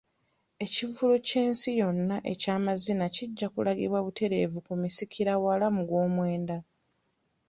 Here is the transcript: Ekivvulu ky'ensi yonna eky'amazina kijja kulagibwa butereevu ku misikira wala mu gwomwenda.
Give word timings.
Ekivvulu 0.65 1.15
ky'ensi 1.27 1.69
yonna 1.79 2.15
eky'amazina 2.31 3.05
kijja 3.15 3.47
kulagibwa 3.53 3.99
butereevu 4.05 4.57
ku 4.67 4.73
misikira 4.81 5.33
wala 5.43 5.67
mu 5.75 5.81
gwomwenda. 5.89 6.57